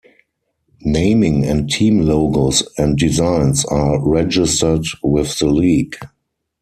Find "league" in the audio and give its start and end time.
5.45-5.95